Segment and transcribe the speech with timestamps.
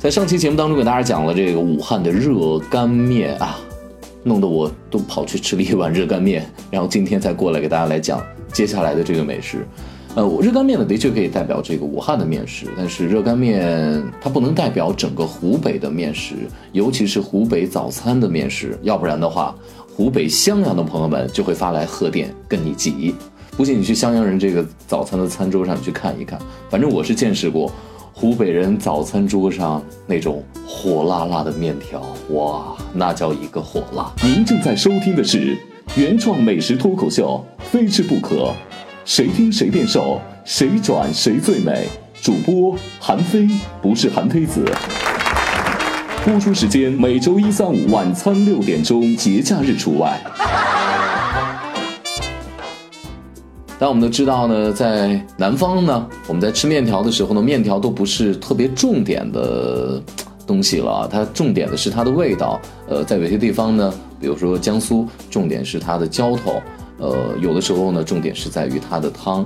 [0.00, 3.60] 在上期节目当中给大家讲了这个武汉的热干面啊，
[4.22, 8.18] 弄得我都跑去吃了一碗热干面，然后今天才过来给大家来讲
[8.50, 9.66] 接下来的这个美食。
[10.14, 16.34] 呃，热干面呢的确可以代表这个武汉的面食，但是热干面它不能代表整个湖北的面食，
[16.72, 19.54] 尤其是湖北早餐的面食，要不然的话，
[19.94, 23.14] 湖北襄阳的朋友们就会发来贺电跟你急。
[23.54, 26.40] 不信你去襄阳人这个早餐的餐桌上去看一看，
[26.70, 27.70] 反正我是见识过
[28.20, 32.02] 湖北人早餐桌上那种火辣辣的面条，
[32.32, 34.12] 哇，那叫一个火辣。
[34.22, 35.56] 您正在收听的是
[35.96, 38.52] 原创美食脱口秀，非吃不可。
[39.06, 41.88] 谁听谁变瘦，谁转谁最美。
[42.20, 43.48] 主播韩非
[43.80, 44.70] 不是韩非子。
[46.22, 50.20] 播出时间每周一、三、五晚餐六点钟，节假日除外。
[53.80, 59.98] 但我们都知道呢，在南方呢，我们在吃面条的时候呢，面条都不是特别重点的
[60.46, 62.60] 东西了，它重点的是它的味道。
[62.90, 66.60] 呃，在有些地方呢，比如说江苏，重点是它的浇头。
[66.98, 69.40] 呃，有的时候呢，重点是在于它的汤，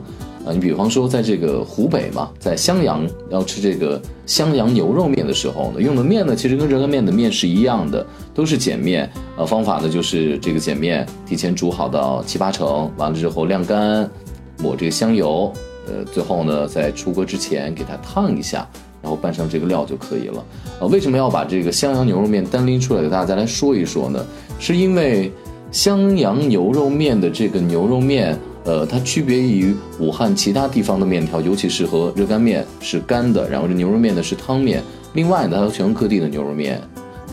[0.45, 8.05] 啊，你比方说在这个湖北嘛，在襄阳要吃这个襄阳牛肉面的时候呢，用的面呢，其实跟热干面的面是一样的，
[8.35, 14.11] 都是碱面，呃，方法呢就是这个碱面提前煮好到七八成，完了之后晾干，
[14.59, 15.53] 抹这个香油，
[15.87, 18.67] 呃，最后呢在出锅之前给它烫一下，
[19.03, 20.45] 然后拌上这个料就可以了。
[20.81, 24.25] 呃，为什么要把这个襄阳牛肉面单拎出来给大家来说一说呢？
[24.59, 25.33] 是因为。
[25.73, 34.81] 襄阳牛肉面的这个牛肉面，呃，它区别于武汉其他地方的面条，尤其是和热干面是干的，然后这牛肉面呢是汤面。
[35.15, 36.81] 另外呢，它和全国各地的牛肉面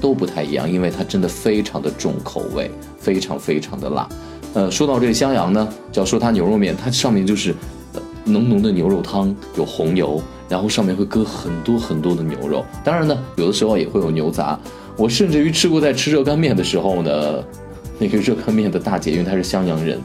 [0.01, 4.09] 都不太一样，因为它真的非常的重口味，非常非常的辣。
[4.53, 7.55] 呃，说到这个襄阳呢，就要说它牛肉面，它上面就是
[8.25, 12.65] 浓浓的牛肉汤，有红油，然后上面会搁很多很多的牛肉。
[12.83, 14.59] 当然呢，有的时候也会有牛杂。
[14.97, 17.11] 我甚至于吃过在吃热干面的时候呢。
[18.03, 20.01] 那个热干面的大姐，因为她是襄阳人，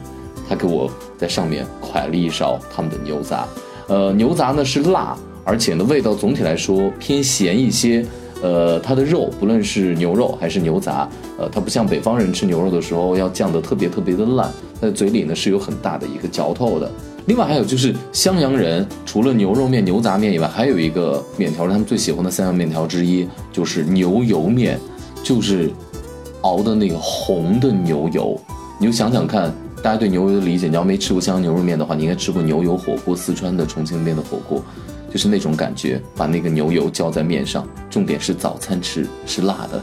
[0.47, 3.47] 她给我在上面蒯了一勺他们的牛杂。
[3.87, 8.05] 呃，牛杂呢是辣，而且呢味道总体来说偏咸一些。
[8.41, 16.91] 呃，它的肉不论是牛肉还是牛杂，呃，它不像北方人吃牛肉的时候要酱得特别特别的烂，在嘴里呢是有很大的一个嚼头的。
[17.25, 24.79] 另外还有就是襄阳人除了牛肉面、牛杂面以外，还有一个面条是他们最喜欢的三样面条之一，就是牛油面，
[25.23, 25.71] 就是。
[26.41, 28.39] 熬的那个红的牛油，
[28.79, 34.63] 你就想想看，大家对牛油的理解，你要没吃过襄阳牛肉面的话，你应该吃过牛油火锅，四川的重庆那边的火锅，
[35.11, 39.81] 就是那种感觉，把那个牛油浇在面上，重点是早餐吃是辣的。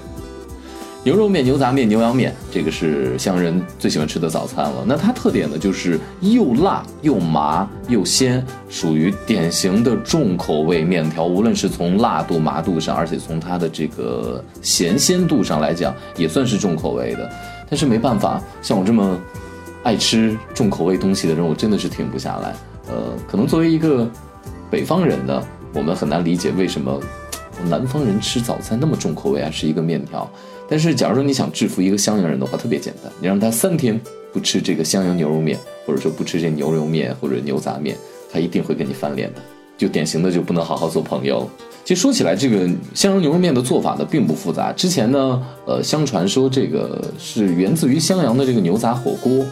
[1.02, 4.84] 牛肉面、牛杂面、牛羊面，这个是乡人最喜欢吃的早餐了。
[4.86, 11.26] 那它特点呢，就是又辣又麻又鲜，属于典型的重口味面条。
[11.26, 17.30] 无论是从辣度、麻度上，而且从它的这个咸鲜度上来讲，也算是重口味的。
[17.68, 19.18] 但是没办法，像我这么
[19.82, 22.54] 爱吃重口味东西的人，我真的是停不下来。
[22.88, 24.08] 呃，可能作为一个
[24.70, 25.42] 北方人呢，
[25.72, 27.00] 我们很难理解为什么
[27.68, 30.28] 南方人吃早餐那么重口味啊，是一个面条。
[30.68, 34.00] 但是，假如说你想制服一个襄阳人的话，特别简单，你让他三天
[34.32, 37.96] 不吃这个襄阳牛肉面，或者说不吃这牛肉面或者牛杂面，
[38.32, 39.40] 他一定会跟你翻脸的。
[39.76, 41.48] 就典型的就不能好好做朋友。
[41.84, 44.72] 其实说起来，这个襄阳牛肉面的做法呢并不复杂。
[44.72, 49.44] 之前呢，呃，相传说这个是源自于襄阳的这个牛杂火锅，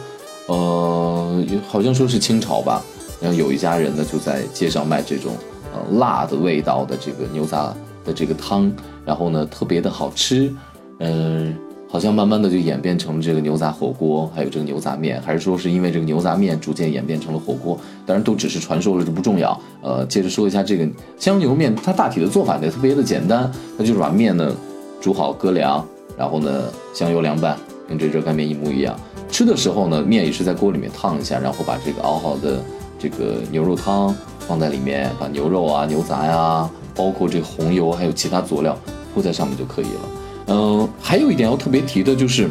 [0.47, 2.81] 呃，好像说是清朝吧。
[3.23, 5.31] 然后有一家人呢就在街上卖这种
[5.73, 7.73] 呃辣的味道的这个牛杂
[8.03, 8.69] 的这个汤，
[9.05, 10.53] 然后呢特别的好吃。
[10.99, 11.55] 嗯，
[11.89, 17.79] 好像慢慢的就演变成了这个牛杂火锅，还有这个牛杂面，还是说是因为这个牛杂面逐渐演变成了火锅？
[18.05, 19.57] 当然都只是传说了，这不重要。
[19.81, 20.85] 呃，接着说一下这个
[21.17, 24.53] 香牛肉面，它大体的做法呢特别的简单，它就是把面呢
[24.99, 25.85] 煮好搁凉，
[26.17, 26.63] 然后呢
[26.93, 27.57] 香油凉拌，
[27.87, 28.95] 跟这热干面一模一样。
[29.29, 32.63] 吃的时候呢，面也是在锅里面烫一下，然后把这个熬好的
[33.03, 34.15] 这个牛肉汤
[34.47, 38.77] 放在里面，把牛肉啊、牛杂呀，包括这红油还有其他佐料
[39.13, 39.99] 铺在上面就可以了。
[40.47, 42.49] 嗯，还有一点要特别提的就是，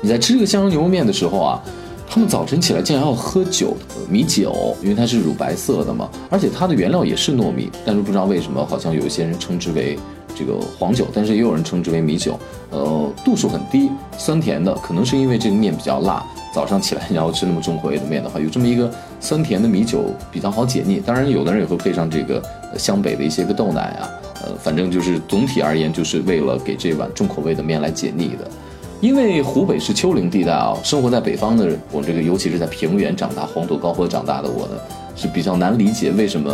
[0.00, 1.60] 你在吃这个香油牛肉面的时候啊，
[2.08, 3.76] 他们早晨起来竟然要喝酒，
[4.08, 9.98] 米酒，因为它是乳白色的嘛，而且它的原料也是糯米，但是不知道为什么，好像有一些人称之为
[10.36, 12.38] 这个黄酒，但是也有人称之为米酒。
[12.70, 21.02] 呃，度数很低，酸甜的，可能是因为这个面比较辣，早上起来你要吃那么重口味的面的话，有这么一个酸甜的米酒比较好解腻。
[21.04, 22.40] 当然，有的人也会配上这个
[22.78, 24.08] 湘北的一些个豆奶啊。
[24.44, 28.48] 呃，反正就是总体而言，就是为了给这碗重口味的面来解腻的。
[29.00, 34.74] 因为湖北是丘陵地带啊，生活在北方的我这个，尤其是在平原长大、黄土高坡长大的我呢，
[35.16, 36.52] 是比较难理解为什么，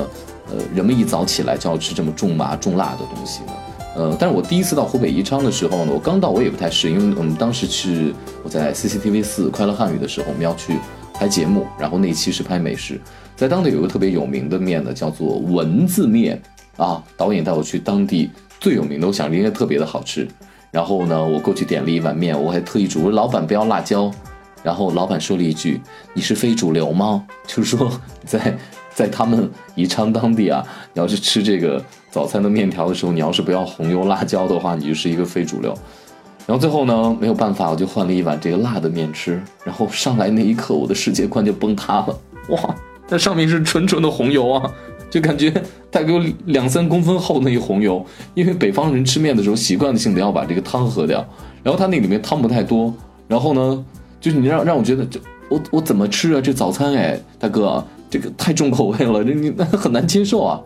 [0.50, 3.52] 呃，人们一早起来就要吃这么重麻重辣的东西呢？
[4.00, 10.78] 呃，但是我第一次到湖北宜昌的时候呢，我刚到我也不太适应，因为我们当时是我在 CCTV 四快乐汉语的时候，我们要去
[11.12, 12.98] 拍节目，然后那期是拍美食，
[13.36, 16.40] 在当地有个特别有名的面呢，叫做蚊子面
[16.78, 20.26] 啊，导演带我去当地最有名的，我想应该特别的好吃。
[20.70, 24.10] 然后呢，我过去点了一碗面，我还特意嘱咐老板不要辣椒，
[24.62, 25.78] 然后老板说了一句
[26.14, 28.56] ：“你是非主流吗？”就是说 在。
[29.00, 30.62] 在他们宜昌当地啊，
[30.92, 35.74] 你要是吃这个早餐的面条的时候，你要是不要红油辣椒的话，你就是一个非主流。
[36.46, 39.40] 然后最后呢，没有办法，我就换了一碗这个辣的面吃。
[39.64, 42.18] 然后上来那一刻，我的世界观就崩塌了。
[42.50, 42.74] 哇，
[43.08, 44.70] 那上面是纯纯的红油啊，
[45.08, 45.50] 就感觉
[45.90, 48.04] 大概有两三公分厚那一红油。
[48.34, 51.24] 因为北方人吃面的时候，习惯性的要把这个汤喝掉。
[51.62, 52.92] 然后它那里面汤不太多。
[53.28, 53.84] 然后呢，
[54.20, 56.40] 就是你让让我觉得，这我我怎么吃啊？
[56.40, 57.84] 这早餐哎，大哥。
[58.10, 60.60] 这个太重口味了， 这你那很难接受啊！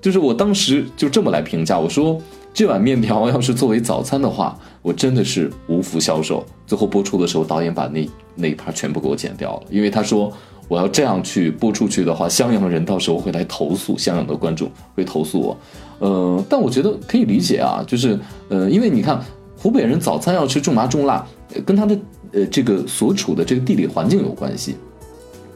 [0.00, 2.20] 就是我当时就这么来评价，我说
[2.54, 6.44] 这碗面条要是作为早餐的话，我真的是无福消受。
[6.66, 10.32] 最后播出的时候，导演把那那一盘全部给我剪掉了，因为他说
[10.68, 15.56] 我要这样去播出去的话，襄阳人到时候会来投诉，襄阳的观众会投诉我。
[15.98, 18.16] 呃，但我觉得可以理解啊，就是
[18.48, 19.20] 呃，因为你看
[19.56, 21.26] 湖北人早餐要吃重麻重辣，
[21.66, 21.98] 跟他的
[22.32, 24.76] 呃这个所处的这个地理环境有关系。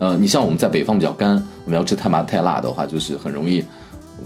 [0.02, 3.62] 呃，你像我们在北方比较干，我们要吃太麻太辣的话，就是很容易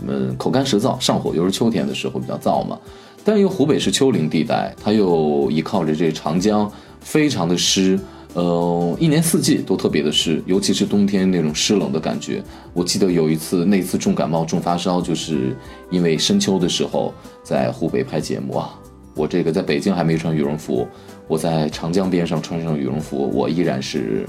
[0.00, 2.78] 我们口干舌燥、上火，尤其是秋天的时候比较燥嘛。
[3.22, 8.00] 但因为湖北是丘陵地带，它又依靠着这长江，非常的湿，
[8.32, 12.42] 呃，一年四季都特别的湿，尤其是冬天那种湿冷的感觉。
[12.72, 15.54] 我记得有一次那次重感冒、重发烧，就是
[15.90, 17.12] 因为深秋的时候
[17.42, 18.74] 在湖北拍节目啊，
[19.14, 20.88] 我这个在北京还没穿羽绒服，
[21.28, 24.26] 我在长江边上穿上羽绒服，我依然是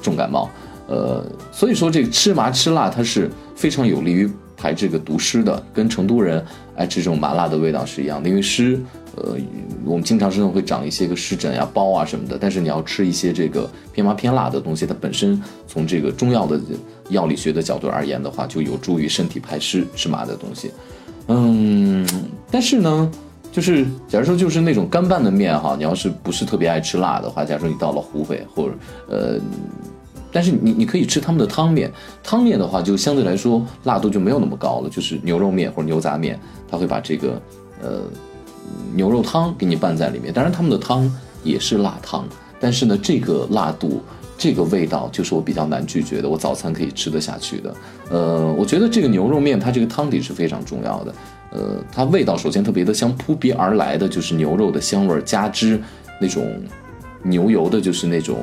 [0.00, 0.48] 重感冒。
[0.88, 6.44] 呃，所以说这个吃麻吃辣，它是非常有利于排这个毒湿的，跟成都人
[6.76, 8.28] 爱吃这种麻辣的味道是一样的。
[8.28, 8.80] 因为湿，
[9.16, 9.36] 呃，
[9.84, 12.38] 我们经常身上会长一些个湿疹呀、包啊什么的。
[12.40, 16.60] 但是你要吃一些这个偏麻偏辣的东西，它本身从这个中药的
[17.08, 20.70] 药理学的角度而言的话，就有助于身体排湿吃麻的东西。
[21.26, 22.06] 嗯，
[22.48, 23.10] 但是呢，
[23.50, 28.74] 就是假如说就是那种干拌的面哈，你要是不是特别爱吃辣的话，假如说你到了湖北或者
[29.08, 29.40] 呃。
[30.36, 31.90] 但是你你可以吃他们的汤面，
[32.22, 36.38] 汤面的话就相对来说辣度就没有那么高了，就是牛肉面或者牛杂面，
[36.70, 37.40] 他会把这个
[37.82, 38.02] 呃
[38.94, 40.30] 牛肉汤给你拌在里面。
[40.34, 41.10] 当然他们的汤
[41.42, 42.28] 也是辣汤，
[42.60, 44.02] 但是呢这个辣度
[44.36, 47.74] 这个味道就是我比较难拒绝的，我早餐可以吃得下去的。
[48.10, 51.14] 呃，我觉得这个牛肉面它这个汤底是非常重要的，
[51.52, 55.80] 呃，它味道首先特别的香，扑鼻而来的就是牛肉的香味加之
[56.20, 56.46] 那种
[57.22, 58.36] 牛油的，就是那种。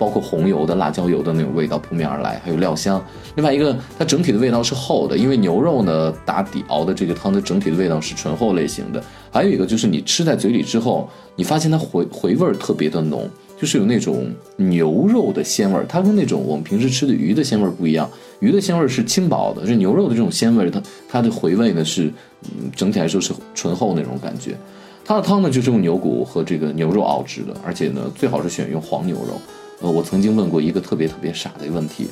[0.00, 3.04] 包括红油的、辣椒油的那种味道扑面而来，还有料香。
[3.36, 9.04] 另外一个，它整体的味道是厚的，因为牛肉呢打底熬的这个汤的整体的味道是醇厚类型的。
[9.30, 11.06] 还有一个就是你吃在嘴里之后，
[11.36, 13.28] 你发现它回回味特别的浓，
[13.60, 14.26] 就是有那种
[14.56, 15.84] 牛肉的鲜味儿。
[15.86, 18.10] 它跟那种我们平时吃的鱼的鲜味儿不一样，
[18.40, 22.10] 鱼的鲜味儿是轻薄的，这牛肉的这种鲜味儿，它它的回味呢是，
[22.44, 24.56] 嗯，整体来说是醇厚那种感觉。
[25.04, 29.40] 它的汤呢就是用牛骨和这个牛肉熬制的，而且呢最好是选用黄牛肉。
[29.80, 32.08] 呃，我曾经问过一个特别特别傻的问题，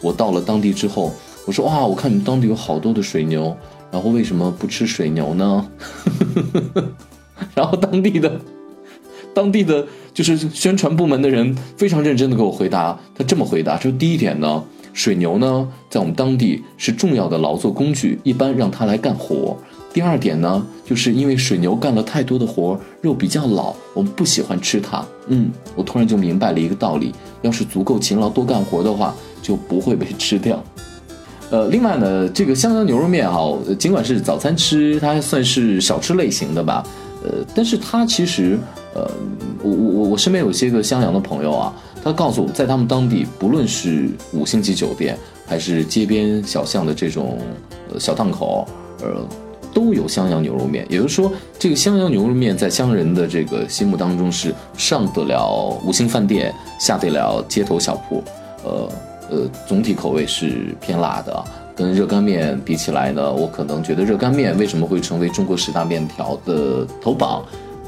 [0.00, 1.12] 我到了当地之后，
[1.46, 3.56] 我说哇，我看你们当地有好多的水牛，
[3.90, 5.70] 然后为什么不吃水牛呢？
[7.54, 8.40] 然后当地的，
[9.34, 14.62] 当地的就是宣传部门的人非常认真的给我回答，他这么回答，说第一点呢，
[14.92, 19.56] 水牛呢在我们当地是重要的劳作工具，一般让它来干活。
[19.92, 25.04] 第二点呢，就是因为水牛干了太多的活，肉比较老，我们不喜欢吃它。
[25.26, 30.62] 嗯，我突然就明白了一个道理：要是足够勤劳多干活的话，就不会被吃掉。
[31.50, 36.82] 呃，另外呢，这个襄阳牛肉面哈，尽管是早餐吃，它还算是小吃类型的吧。
[37.22, 38.58] 呃，但是它其实，
[38.94, 39.06] 呃，
[39.62, 41.72] 我我我身边有些个襄阳的朋友啊，
[42.02, 47.38] 他告诉我在他们当地，不论是五星级酒店，还是街边小巷的这种
[47.92, 48.66] 呃小档口，
[49.02, 49.28] 呃。
[49.72, 58.22] 都有襄阳牛肉面，也就是说，这个襄阳牛肉面在乡人的这个心目当中是上得了五星饭店，下得了街头小铺，
[58.64, 58.88] 呃
[59.30, 61.44] 呃，总体口味是偏辣的。
[61.74, 67.42] 跟热干面比起来呢，我可能觉得热干面为什么会成为中国十大面条的头榜，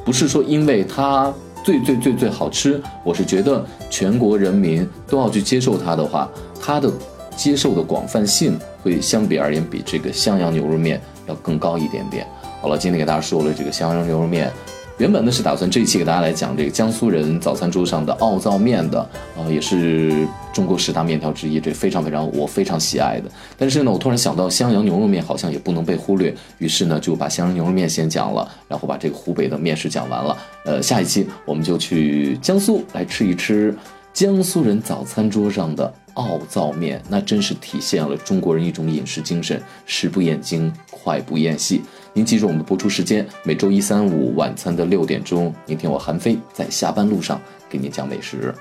[0.06, 6.90] 不是说因为它最最最最好吃，我是觉得全国人民都要去接受它的话，它的
[7.36, 10.98] 接受的广泛性会相比而言比这个襄阳牛肉面。
[11.26, 12.26] 要更高一点点。
[12.60, 14.50] 好了，今天给大家说了这个襄阳牛肉面，
[14.98, 23.30] 原本呢是打算这一期给大家来讲这个江苏人早餐桌上的奥灶面的，呃，也是中国十大面条之一，这非常非常我非常喜爱的。
[23.58, 30.36] 但是呢，我突然想到襄阳牛肉面好像也不能被忽略，于是呢就把襄阳牛肉面先讲了，然后把这个湖北的面食讲完了。
[30.64, 33.76] 呃，下一期我们就去江苏来吃一吃
[34.14, 41.82] 江苏人早餐桌上的奥灶面，那真是体现了中国人一种饮食精神，食不厌精，快不厌细。
[42.12, 48.54] 您记住我们的播出时间，每周一、三、五晚餐的六点钟，您听我韩飞在下班路上给您讲美食。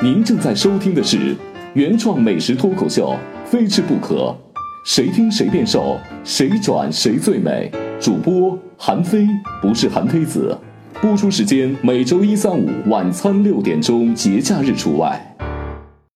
[0.00, 1.36] 您正在收听的是
[1.74, 4.34] 原创美食脱口秀，非吃不可，
[4.86, 7.70] 谁听谁变瘦，谁转谁最美。
[8.00, 9.26] 主播韩非，
[9.60, 10.56] 不是韩非子。
[11.00, 15.35] 播出时间每周一、三、五晚餐六点钟，节假日除外。